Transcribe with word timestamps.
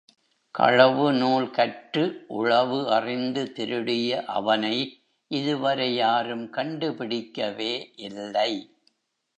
களவு 0.55 1.13
நூல் 1.13 1.51
கற்று 1.51 2.03
உளவு 2.27 2.79
அறிந்து 2.91 3.43
திருடிய 3.51 4.23
அவனை 4.37 4.75
இதுவரை 5.31 5.95
யாரும் 5.95 6.49
கண்டு 6.49 6.89
பிடிக்கவே 6.95 7.73
இல்லை. 8.07 8.51